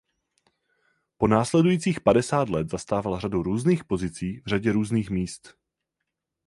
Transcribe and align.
Po 1.17 1.27
následujících 1.27 2.01
padesát 2.01 2.49
let 2.49 2.69
zastával 2.71 3.19
řadu 3.19 3.43
různých 3.43 3.83
pozicí 3.83 4.39
v 4.39 4.47
řadě 4.49 4.71
různých 4.71 5.09
míst. 5.09 5.55